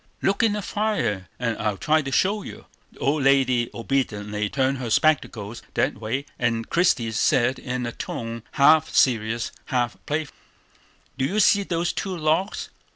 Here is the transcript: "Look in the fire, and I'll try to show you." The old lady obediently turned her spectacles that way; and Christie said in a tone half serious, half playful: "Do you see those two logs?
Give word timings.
"Look 0.23 0.41
in 0.41 0.53
the 0.53 0.63
fire, 0.63 1.29
and 1.37 1.55
I'll 1.59 1.77
try 1.77 2.01
to 2.01 2.11
show 2.11 2.41
you." 2.41 2.65
The 2.91 2.97
old 2.97 3.21
lady 3.23 3.69
obediently 3.71 4.49
turned 4.49 4.79
her 4.79 4.89
spectacles 4.89 5.61
that 5.75 5.93
way; 5.99 6.25
and 6.39 6.67
Christie 6.67 7.11
said 7.11 7.59
in 7.59 7.85
a 7.85 7.91
tone 7.91 8.41
half 8.53 8.91
serious, 8.91 9.51
half 9.65 9.97
playful: 10.07 10.35
"Do 11.19 11.25
you 11.25 11.39
see 11.39 11.61
those 11.61 11.93
two 11.93 12.17
logs? 12.17 12.71